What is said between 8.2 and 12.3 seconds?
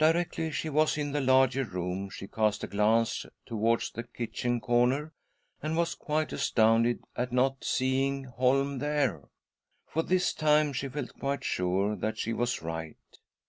Holm there— for this time she felt quite sure that